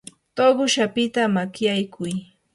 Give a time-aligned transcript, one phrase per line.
[0.35, 2.13] tuqush apita makyaykuy.